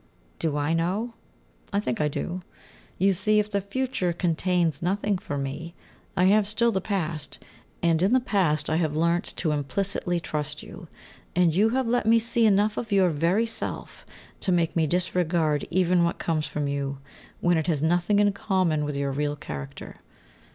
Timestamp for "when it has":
17.39-17.83